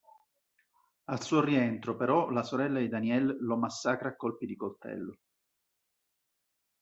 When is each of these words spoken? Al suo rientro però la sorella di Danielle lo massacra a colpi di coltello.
Al 1.09 1.21
suo 1.21 1.41
rientro 1.41 1.95
però 1.95 2.31
la 2.31 2.41
sorella 2.41 2.79
di 2.79 2.89
Danielle 2.89 3.35
lo 3.39 3.55
massacra 3.55 4.09
a 4.09 4.15
colpi 4.15 4.47
di 4.47 4.55
coltello. 4.55 5.19